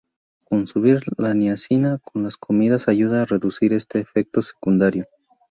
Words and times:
Consumir 0.45 1.01
la 1.19 1.35
niacina 1.35 1.99
con 1.99 2.23
las 2.23 2.35
comidas 2.35 2.87
ayuda 2.87 3.21
a 3.21 3.25
reducir 3.25 3.71
este 3.71 3.99
efecto 3.99 4.41
secundario. 4.41 5.05